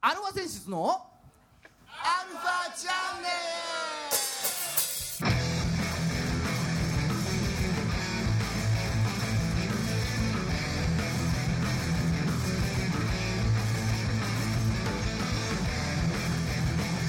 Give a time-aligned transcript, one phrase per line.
[0.00, 0.90] アルファ選出の
[1.88, 4.68] アルファチャンネル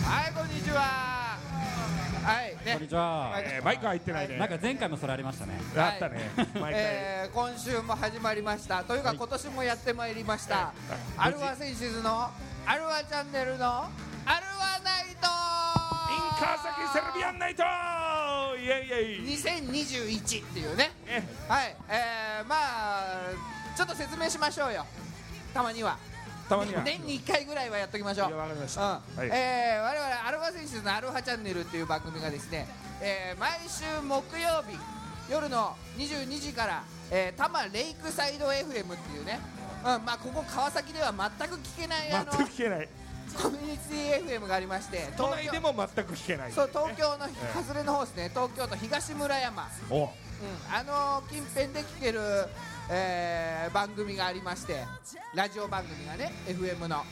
[0.04, 0.80] はいこんにちは
[2.24, 3.34] はいねこんにちは。
[3.38, 4.38] えーマイク入ってないね。
[4.38, 5.54] なんか前回もそれありましたね。
[5.76, 6.30] あったね。
[6.54, 6.74] 毎回。
[6.76, 12.30] えー今週も始まりましたというか今年もやってまいりました、はいアルファ選手の
[12.66, 15.28] アルファチャンネルのアルファナイト
[16.12, 17.64] イン川崎セルビアンナイト
[18.58, 19.22] イエイイエイ。
[19.38, 23.32] 2021っていうねえはいえー、まあ
[23.76, 24.86] ちょっと説明しましょうよ
[25.54, 25.98] たまには
[26.48, 26.82] たまには。
[26.84, 28.82] 年に1回ぐらいはやっときましょうわかりましうんた。
[28.84, 29.30] はい。
[29.32, 32.68] えー、我々アルファ選手のアルファチャンネルっていう番組がですね、
[33.02, 34.78] えー、毎週木曜日
[35.32, 38.66] 夜の22時から、えー、多摩レイクサイド FM っ
[38.98, 39.40] ていうね、
[39.80, 42.90] うんまあ、ここ川崎では全く聞けないあ全のく聞けない。
[43.42, 46.52] コミュニティ FM がありまして都内でも全く聞けない。
[46.52, 48.30] そう東京のえ外れの方ですね。
[48.30, 50.04] 東京都東村山、お。
[50.04, 50.10] うん、
[50.74, 52.20] あの近辺で聞ける、
[52.90, 54.84] えー番組がありまして
[55.36, 57.04] ラジオ番組がね FM の。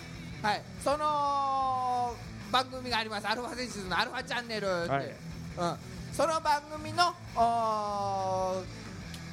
[0.41, 0.61] はい。
[0.83, 2.15] その
[2.51, 3.27] 番組があります。
[3.27, 5.05] アルファセンシズのアルファチャンネルってはい。
[5.05, 5.77] うん、
[6.13, 7.13] その番組の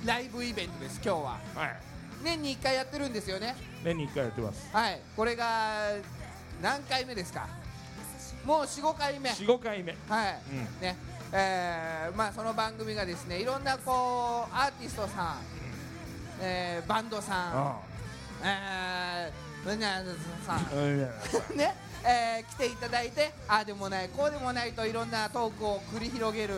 [0.04, 1.40] ライブイベントです今日は。
[1.54, 1.76] はい。
[2.24, 3.54] 年に1回やってるんですよね。
[3.84, 4.68] 年に一回やってます。
[4.72, 5.00] はい。
[5.16, 5.92] これが
[6.62, 7.46] 何回目ですか？
[8.44, 9.30] もう45回目。
[9.32, 9.94] 四五回目。
[10.08, 10.80] はい、うん。
[10.80, 10.96] ね。
[11.32, 15.36] えーまあ、その番組がですねいろんなこうアーティストさん、
[16.40, 17.76] えーバンドさん、あ
[18.44, 20.68] えーさんん、
[21.58, 21.74] ね。
[22.04, 26.54] えー来ていただいてああでもないこうでもないといろんなトークを繰り広げる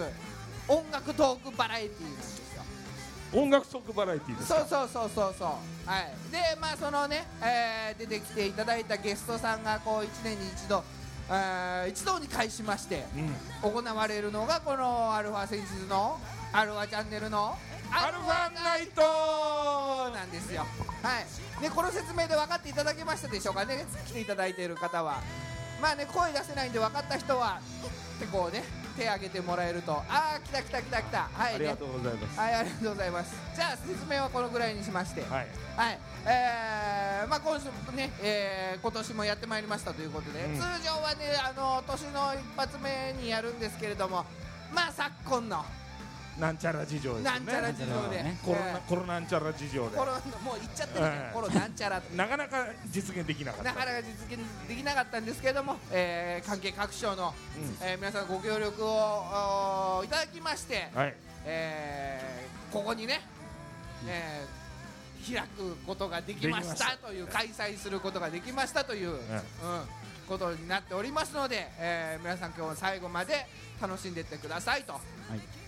[0.69, 2.03] 音楽トークバラエティー。
[2.03, 2.56] なんですよ。
[3.33, 4.65] 音楽トークバラエティーですか？
[4.65, 5.35] そうそうそうそう。
[5.39, 5.49] そう
[5.89, 6.13] はい。
[6.31, 10.83] でまあそのね、えー出てきていただいたゲストさんがこう1年に一度、
[11.29, 13.05] えー一堂に会しまして、
[13.65, 13.73] うん。
[13.73, 16.19] 行われるのがこのアルファセンシズの
[16.53, 17.57] アルファチャンネルの
[17.91, 20.65] アルファナイトなんですよ。
[21.03, 21.63] はい。
[21.63, 23.87] でこの説明で分かっていただけましたでしょうかね。
[24.07, 25.21] 来ていただいている方は。
[25.83, 27.61] まあね声出せないんで分かった人は
[28.17, 28.65] ってこうね
[28.97, 29.93] 手挙げてもらえると。
[30.09, 31.29] ああ来た来た来た来た。
[31.33, 31.53] はい。
[31.53, 32.39] ねありがとうございます。
[32.41, 33.37] はいありがとうございます。
[33.55, 35.21] じゃあ説明はこのぐらいにしまして。
[35.23, 35.47] はい。
[35.77, 40.55] はい、えーまあ、今週もね、えー今年もやってまいりましたということで、うん。
[40.57, 44.25] 通常はね、あの年の一発目にやるんですけれども、
[44.75, 45.65] まあ、昨今の
[46.39, 47.31] なんちゃら事情ですね。
[47.31, 50.05] なんちゃら事情で、ねコロナえコロナンチャラ事情でーコ。
[50.05, 52.03] ロもう言っちゃってるじコロなんちゃら。
[52.15, 53.73] なかなか実現できなかった。
[53.73, 57.35] なかなか実現できなかったんですけれども、えー関係各省の、
[57.81, 61.15] うんえー皆さんご協力をおいただきまして、はい。
[61.47, 63.21] えーここにね、
[64.07, 64.67] えー
[65.27, 69.19] 開くことができましたという開催することができましたという、うん、
[70.27, 73.47] ことになっておりますので、えー皆さん今日最後まで
[73.81, 75.03] 楽しんでいってくださいとはい。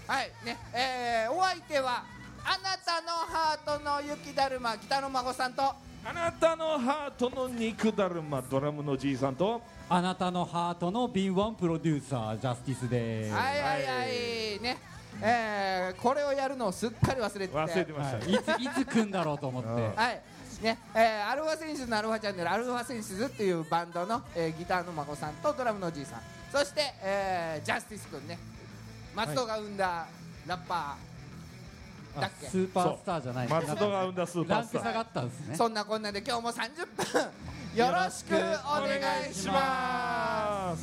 [0.07, 2.03] はいねえーお相手は
[2.45, 13.35] あなたのハートの雪だるま北野真さんとあなたのハートの肉だるまドラムのじいさんとあなたのハートの敏腕プロデューサージャスティスです。
[13.35, 14.79] はいはいはいね
[15.21, 18.25] えーこれをやるのをすっかり忘れてて忘れてましたね。
[18.25, 19.69] はいいついつ来んだろうと思って。
[19.69, 19.93] うん
[20.63, 20.65] はい。
[20.65, 26.21] ね、えーアルファセンシズのアルファチャンネルアルファセンシズっていうバンドの、えーギターの孫さんとドラムのおじいさん
[26.53, 28.39] そして、えージャスティス君ね
[29.15, 30.07] 松戸が生んだ
[30.47, 33.49] ラッパーだっけ、あスーパースターじゃない。
[33.49, 34.83] 松戸が生んだスーパースター。
[34.83, 35.57] ランク下がったんですね。
[35.57, 37.23] そんなこんなで今日も30分
[37.79, 40.83] よろしくお願いします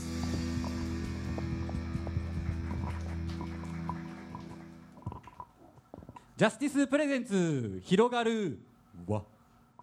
[6.38, 8.60] ジャスティスプレゼンツ広がる
[9.08, 9.24] わ。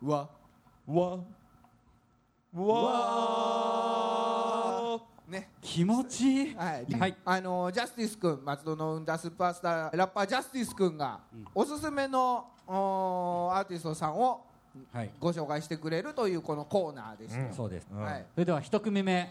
[0.02, 0.28] うわ
[0.86, 1.18] わ
[2.54, 3.22] わ。
[5.28, 5.48] ね。
[5.62, 6.54] 気持ちいい。
[6.54, 7.16] はい、はい。
[7.24, 11.20] あのージャスティス君松戸の生んだスーパースターラッパージャスティス君が、
[11.54, 14.44] おすすめのおーアーティストさんを
[14.92, 15.10] はい。
[15.20, 17.52] ご紹介してくれるというこのコーナーでした、うん。
[17.52, 17.86] そうです。
[17.92, 18.02] うん。
[18.02, 18.24] はい。
[18.34, 19.31] それでは一組目。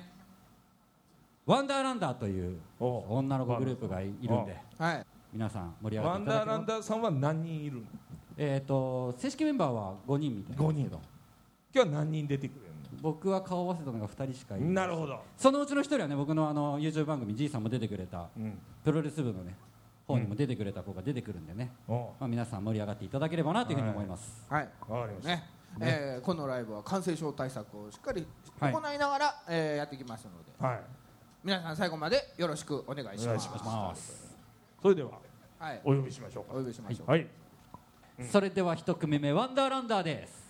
[1.45, 5.05] ワンダーランダーというお女の子グループがいいるんで、はい。
[5.33, 6.77] 皆さん盛り上がワンダーラっていただければ。
[6.77, 7.81] ンダーさんは何人いるの？
[8.37, 10.63] えっ、と正式メンバーは5人みたいな。
[10.63, 10.89] 5人
[11.73, 14.75] 今日は何人出てくれる僕は顔を合わせたのが2人しかいのない。
[14.75, 19.55] なるほど、そのうちの1人はね僕のあの YouTube 番組 G さんも出てくれたうん、プロレス部のね
[20.05, 24.69] 方にも出てくれた子が出てくるんでね、おまあ、皆さん盛り上がっていただければなというふうに思います、はい。
[24.87, 25.43] わかりました、ね。
[25.79, 28.27] えーこのライブは感染症対策をしっかり
[28.59, 28.73] はい。
[28.73, 30.51] 行いながら、えーやっていきますので。
[30.59, 30.81] はい。
[31.43, 33.23] 皆さん最後までよろしくお願いします。
[33.25, 33.65] お願いします。
[33.65, 34.37] ます。
[34.81, 35.11] それでは
[35.61, 37.27] はい、お呼びしましょうお呼びしましょう、かはい
[38.29, 40.40] それでは1組目ワンダーランダーです。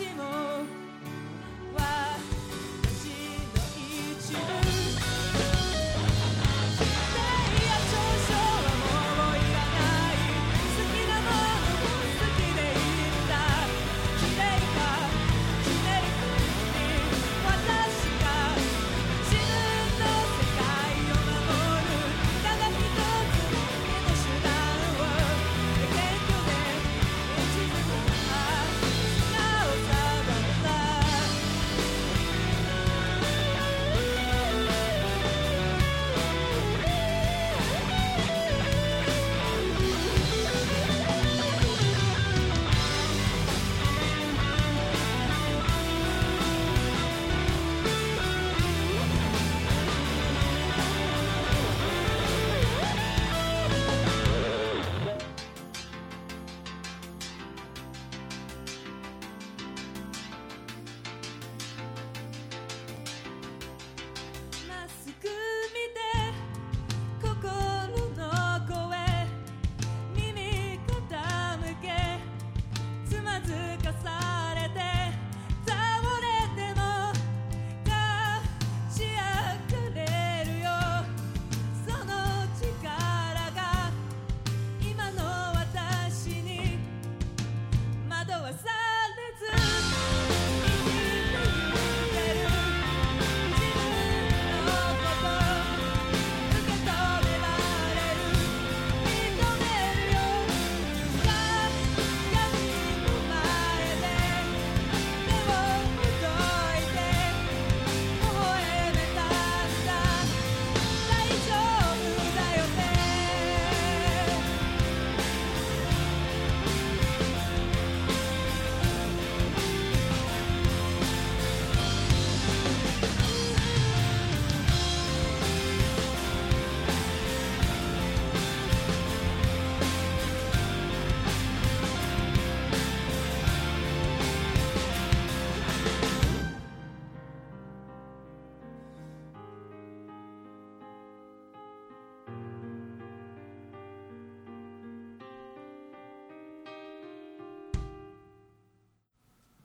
[0.00, 0.49] máximo.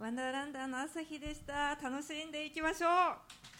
[0.06, 1.76] ワンダーランダーの朝日でした。
[1.82, 3.55] 楽しんでいきましょう。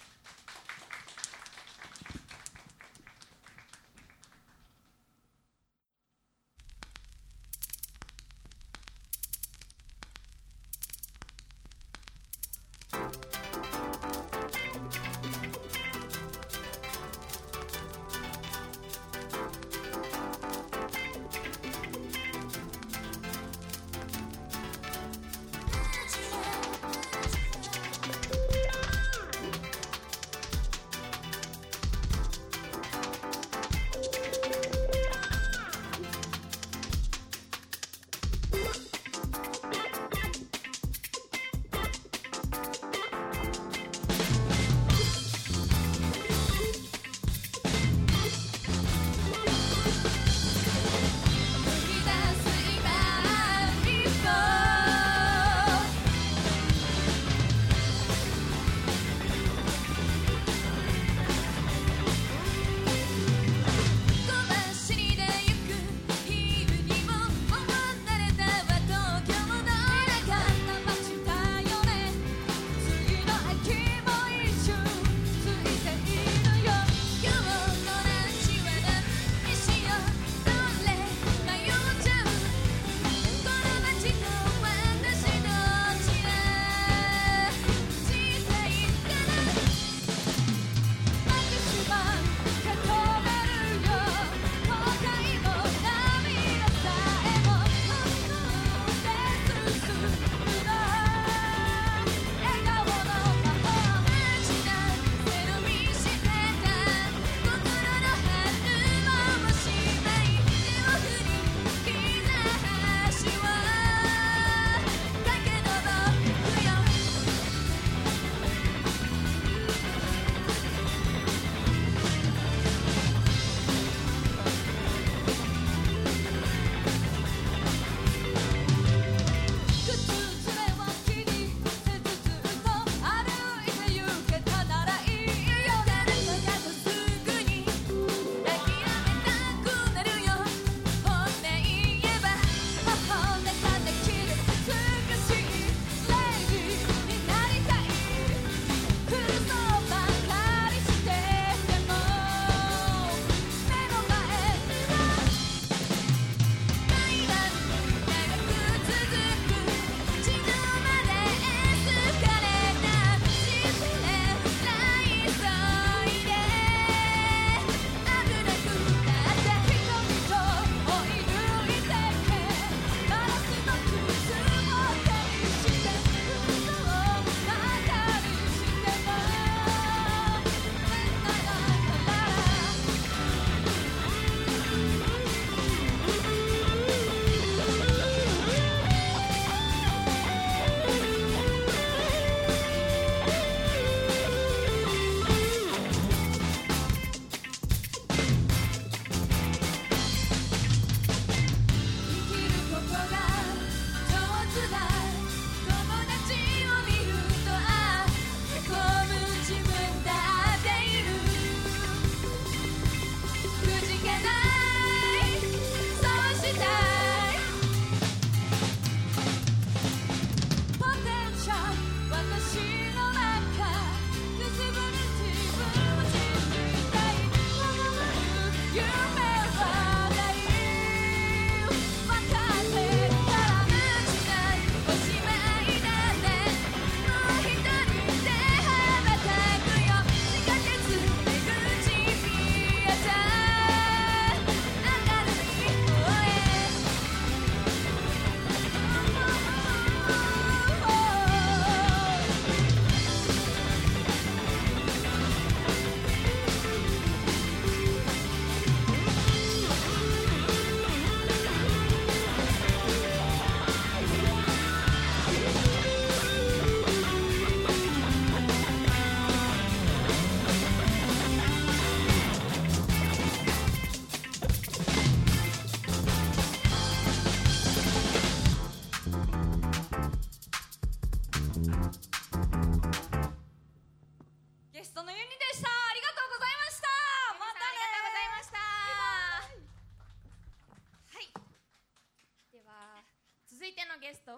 [294.06, 294.38] ゲスト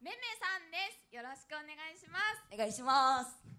[0.00, 0.78] めめさんで
[1.10, 1.12] す。
[1.12, 2.54] よろしくお願いします。
[2.54, 3.57] お願いします。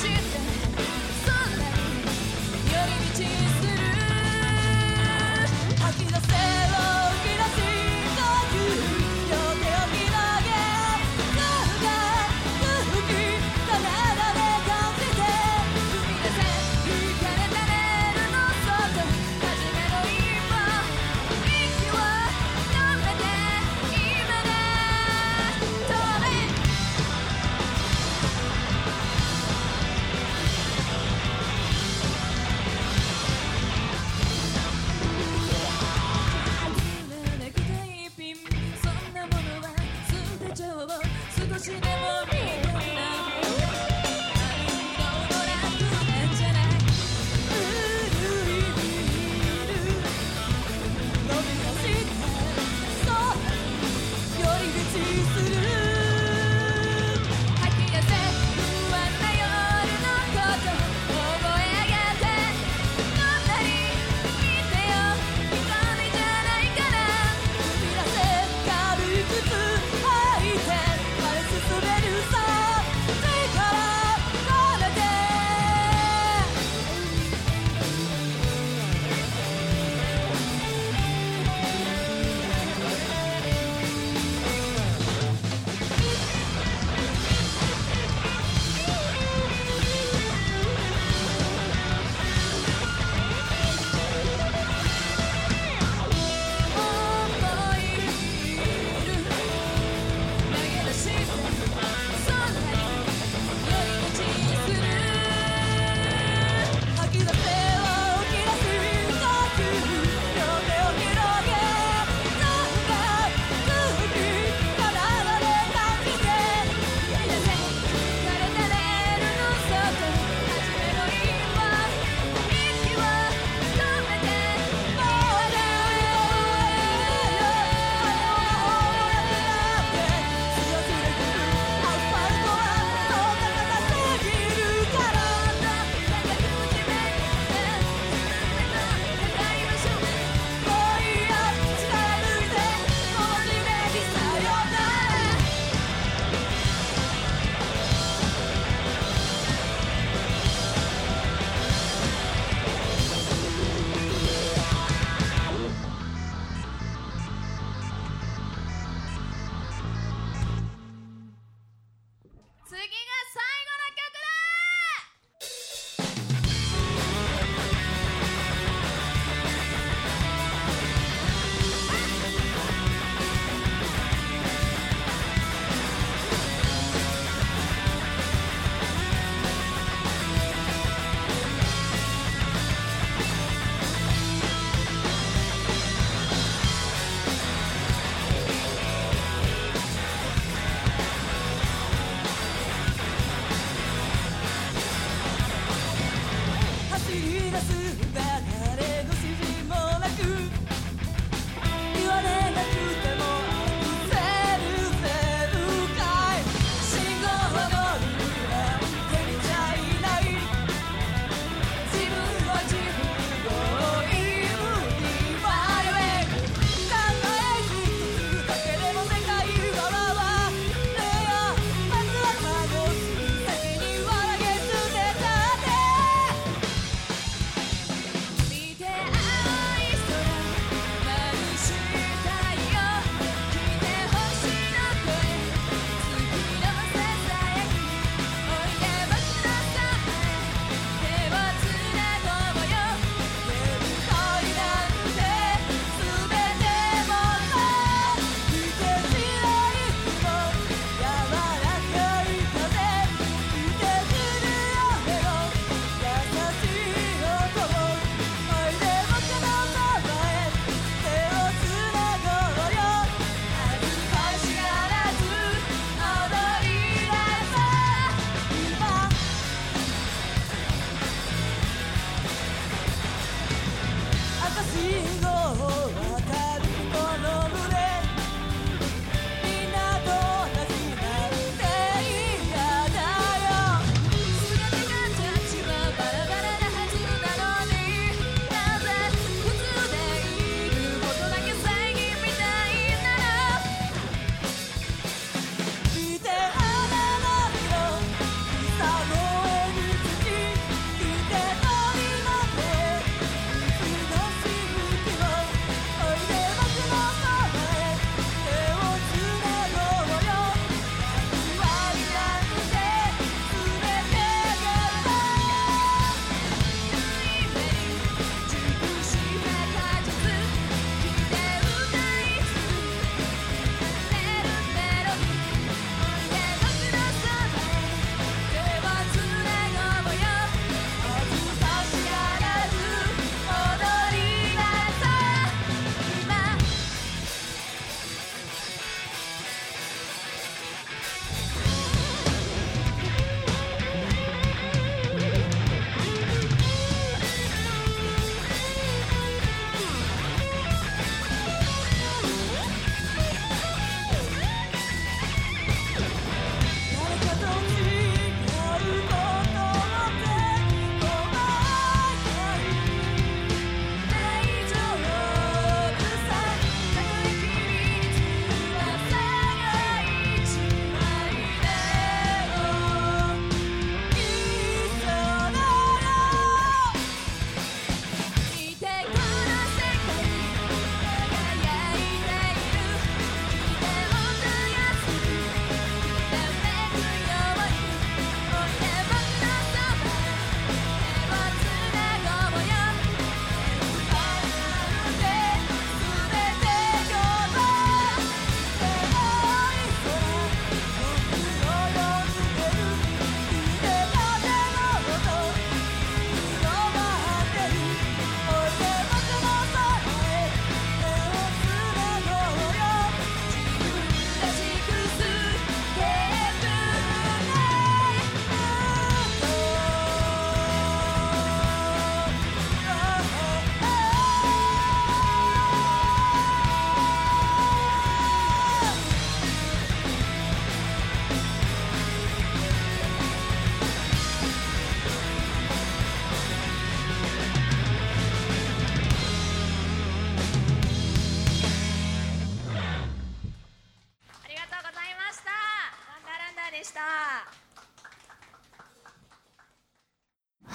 [0.00, 0.47] shit.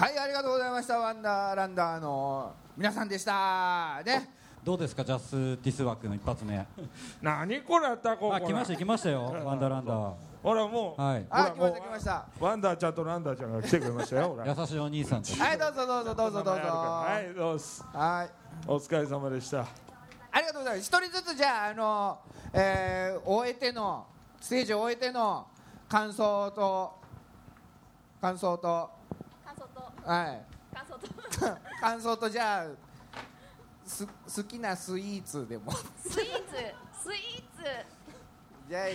[0.04, 0.98] はいありがとうございました。
[0.98, 4.02] ワンダーランダーの皆さんでした。
[4.04, 4.28] ね。
[4.62, 6.62] どうですかジャスティス枠の一発目。
[7.22, 9.32] 何これタコあ来ました来ましたよ。
[9.42, 10.12] ワンダーランダー。
[10.42, 11.26] ほらもう、はい。
[11.30, 12.26] あ来ました来ました。
[12.38, 16.60] ワンダーちゃんとランダーちゃんが来てくれましたよ 優しいお兄さんとはいどうぞどうぞどうぞどうぞ。
[16.60, 17.84] はいどうぞ。
[17.94, 18.30] はい。
[18.66, 19.60] お疲れ様でした。
[19.60, 20.86] ありがとうございます。
[20.86, 22.18] 一人ずつじゃああの
[22.52, 24.04] えー終えての
[24.38, 25.46] ステージを終えての
[25.88, 26.92] 感想と
[28.20, 29.03] 感想と
[30.04, 30.74] はい。
[30.74, 31.58] 感想と。
[31.80, 32.66] 感想とじゃあ
[33.84, 35.72] す好きなスイーツでも。
[35.72, 36.56] スイーツ
[37.02, 38.04] スイーツ。
[38.68, 38.86] じゃあ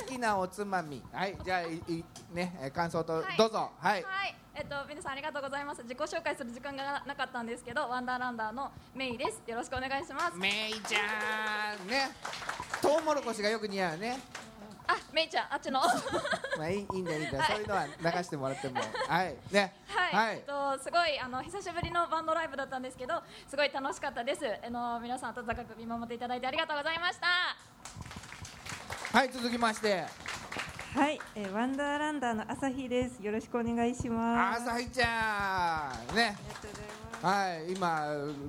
[0.00, 1.02] 好きなおつまみ。
[1.12, 3.36] はいじゃあいいねえー感想とはい。
[3.36, 3.70] どうぞ。
[3.78, 5.82] はい、はい、えっと、皆さんありがとうございます。
[5.82, 9.42] 自己紹介する時間がなかったんですけど、ワンダーランダーのメイです。
[9.46, 10.36] よろしくお願いします。
[10.36, 11.86] めいちゃん。
[11.86, 12.10] ね。
[12.80, 14.18] トウモロコシがよく似合うね
[15.08, 15.80] あ、メイちゃん、あっちの。
[15.80, 15.88] は
[16.56, 18.80] まあいいいいんだいいんだ、そういうのは流してもらっても。
[19.08, 19.36] はい。
[19.50, 19.74] ね。
[20.12, 20.36] い、はい。
[20.36, 24.44] えっと、すごい、あの、久しぶりのバンドライブだったんですけど、すごい楽しかったです。
[24.64, 27.26] あの、皆さん温かく見守っていただいてありがとうございました。
[29.10, 30.04] はい続きまして。
[30.94, 33.22] はい、えーワンダーランダーの朝日です。
[33.22, 34.62] よろしくお願いします。
[34.62, 36.14] 朝日ちゃん。
[36.14, 36.36] ね。
[36.36, 37.26] ありがとうございます。
[37.26, 37.72] はい。
[37.72, 37.88] 今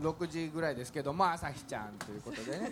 [0.10, 2.72] 6時ぐらいですけども朝日ちゃんということでね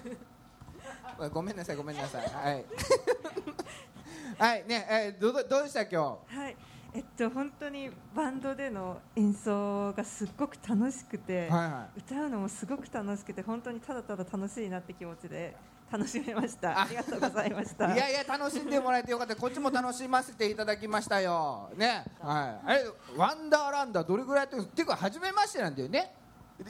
[1.33, 2.27] ごめんなさいごめんなさい。
[2.29, 2.65] はい。
[4.37, 6.55] はいねえーどうどうでした今はい、
[6.93, 15.55] えっと本当にバンドでの演奏がすっごく楽しくて、日はいは歌うのもすごく楽しくて本当にただただ楽しいなって気持ちで
[15.91, 16.77] 楽しめました。
[16.79, 16.83] あ。
[16.83, 17.91] ありがとうございました。
[17.91, 19.35] い いやいや楽しんでもらえてよかった。
[19.35, 21.71] こっちも楽しませていただきましたよ。
[21.75, 22.05] ね。
[22.21, 22.67] はい。
[22.67, 22.83] あれ
[23.15, 26.13] ワンダーランダーどれぐらいやってるんですっていうか初めましてなんだよね。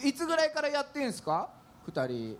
[0.04, 1.50] いつぐらいからやってんすか？
[1.86, 2.08] 二人。
[2.08, 2.38] 三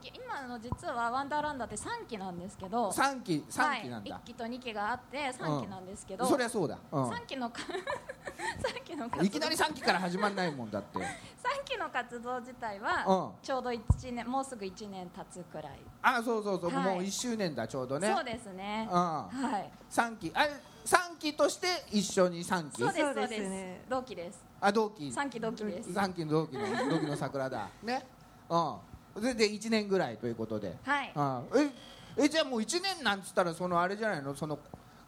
[0.00, 2.90] 期、今の実はワンダーランダーって三期なんですけど。
[2.92, 6.26] 三期三期なんだ、はい、一期と二期があって、三期なんですけど。
[6.26, 7.08] そりゃそうだ、うん。
[7.10, 7.60] 三期のか
[8.62, 10.98] 三期のいきなり3期から始まんないもんだって。
[11.42, 12.84] 三期の活動自体うん。
[12.84, 16.84] はちょうど一年もうすぐ1年経つくらい、あそうそうそう、はい。
[16.84, 18.12] もう1周年だちょうどね。
[18.14, 18.98] そうですね、うん。
[18.98, 19.70] はい。
[19.90, 20.30] 3期。
[20.34, 20.52] あれ
[20.84, 22.82] 3期として一緒に3期？
[22.82, 23.34] そうですそううです。
[23.34, 24.44] すね同期です。
[24.60, 25.12] あ同期。
[25.12, 25.90] 三期同期です。
[25.90, 27.68] 3期の同期の同期の桜だ。
[27.82, 28.06] ね。
[28.48, 28.76] うん
[29.20, 31.12] それで1年ぐらいということで、はい。
[31.14, 34.34] うん、ええじゃあもう1年なんつったらそのあれじゃないの？
[34.34, 34.58] その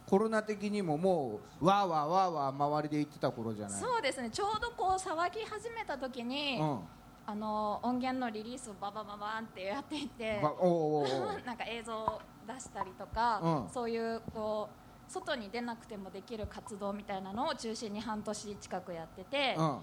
[0.07, 3.79] コロナ的にももうわーわーわーわー周りで言ってた頃じゃない？
[3.79, 4.29] そうですね。
[4.29, 6.79] ちょうどこう騒ぎ始めた時に、うん。
[7.23, 10.41] あの音源のリリースをババババーンってやっていて
[11.45, 13.69] なんか映像を出したりとか、うん。
[13.69, 14.69] そういうこ
[15.07, 19.79] う外に出なくてもできる活動みたいなのを中心に半年近くやってて、うん。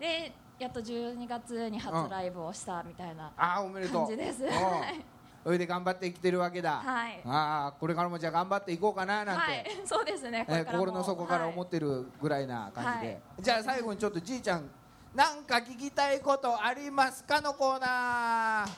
[0.00, 4.06] でやっと12月に初ライブをしたみたいな、あーおめでとう。
[4.06, 4.44] 感じです。
[4.44, 4.50] うん。
[5.42, 7.20] それで頑張ってきてるわけだ、はい。
[7.24, 10.44] ああこれからもじゃあ頑張っていこうかななんて、はい、 そうですね。
[10.46, 11.66] こえー心の底から思はい。
[11.66, 13.20] ってるぐらいな感じで、はい。
[13.40, 14.68] じゃあ最後にちょっとじいちゃん
[15.14, 18.70] なんか聞きたいことありますかのコーナー。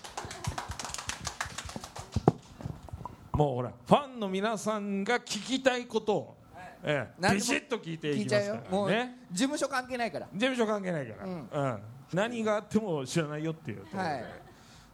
[3.37, 6.37] もうほらファンの皆さんが聞きたいことを、
[6.85, 8.71] ええ、ビシッと聞いて聞いちゃういきますかよ。
[8.71, 10.27] もう、らね事務所関係ないから。
[10.33, 11.49] 事務所関係ないから、うん。
[11.51, 11.83] うん。
[12.13, 14.25] 何があっても知らないよっていうところで、はい。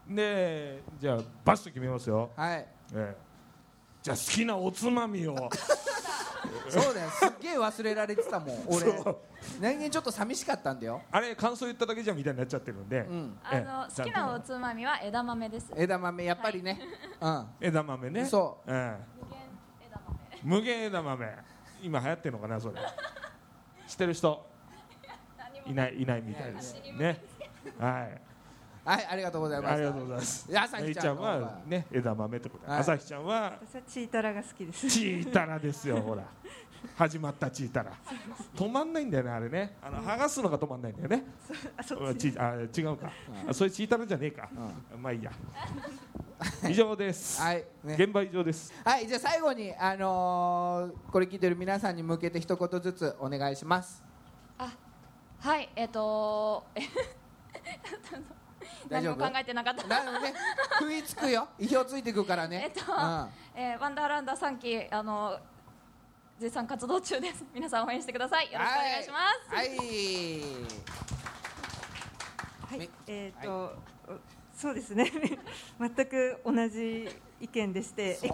[0.09, 2.59] でじゃあバスと決めますよ、はい。
[2.59, 3.17] ええ、
[4.03, 5.37] じゃあ好きなおつまみを。
[6.69, 7.11] そうだよ。
[7.11, 8.79] すっげえ忘れられてたもん俺。
[8.81, 9.19] そう。
[9.61, 15.73] 何気ちょっと寂しかったんだよ、あれ感想言っただけじゃみたいになっちゃってるんで、うん、あのええ好きなおつまみは枝豆です。
[15.77, 16.81] 枝豆やっぱりね、
[17.61, 18.71] 枝豆ね、そう。
[18.73, 19.39] え無限
[19.87, 20.19] 枝豆。
[20.31, 21.27] え、無限枝豆
[21.83, 22.75] 今流行ってるのかなそれ。
[23.87, 24.47] 知ってる人。
[25.67, 27.23] いないいないみたいですね。
[27.79, 28.29] はいうん
[28.89, 29.07] はい。
[29.11, 30.49] ありがとうございますありがとうございます。
[30.59, 32.81] 朝日ちゃんのめいちゃんはね枝豆ってことで、はい。
[32.81, 33.59] 朝日ちゃんは？
[33.67, 34.89] 私はチータラが好きです。
[34.89, 36.25] チータラですよほら
[36.97, 37.93] 始まったチータラ
[38.55, 39.77] 止まんないんだよねあれね。
[39.83, 41.25] あの剥がすのが止まんないんだよね。
[41.77, 43.13] あ、違うか、
[43.49, 44.49] あそれチータラじゃねえか、
[44.97, 45.33] まあいいや。
[46.69, 47.97] 以上です、 はいね。
[47.99, 48.73] 現場以上です。
[48.85, 54.05] はいじゃあ最後にあのーこれ聞いてる皆さんに向けて一言ずつお願いします。
[54.59, 54.73] あ、
[55.41, 56.65] はい、えっ、と。
[58.89, 59.17] 大丈夫？
[59.17, 59.87] 何も考えてなかった。
[59.87, 60.33] なのね。
[60.79, 61.49] 食いつくよ。
[61.59, 62.73] 意表ついてくからね。
[62.75, 63.29] えっとうん。
[63.55, 65.39] えーワンダーランダー3期あの
[66.39, 67.45] 絶賛活動中です。
[67.53, 68.53] 皆さん応援してください。
[68.53, 69.55] よろしくお願いします。
[69.55, 69.79] はい、はい
[72.69, 73.51] はいめ、えっ、と、
[74.07, 74.19] お
[74.55, 75.11] そうですね。
[75.81, 77.09] 全く同じ
[77.41, 78.31] 意見でして、ね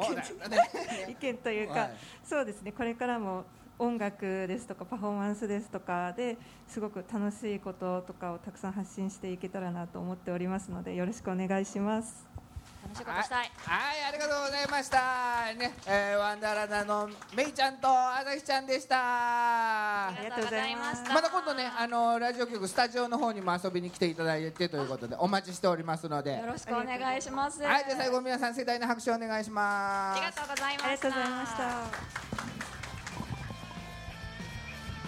[1.08, 2.72] 意見というか、はいそうですね。
[2.72, 3.44] これからも
[3.78, 6.36] 音楽ですとかパフォーマンスですとかで
[6.68, 12.34] すごく楽しいこととかをたくさん発信していけたらなと思っておりますのでよろしくお願いします。
[12.94, 14.98] 楽お仕事したいはい、ありがとうございました。
[15.59, 18.96] ね、えー、ワンダーランナーのめいちゃんとあさひちゃんでした。
[20.09, 26.37] ありがとうございましたまた今度ね、あのラジオ局スタジオの方にも遊びに来ていただいてということで、お待ちしておりますので。
[26.38, 30.18] よろしくお願いしますはい、じゃあ最後皆さん盛大な拍手をお願いします。
[30.18, 32.53] ありがとうございまありしたがとうございました。